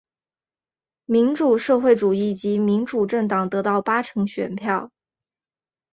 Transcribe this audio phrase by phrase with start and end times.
[1.05, 4.91] 民主社会主义及民主政党得到八成选票。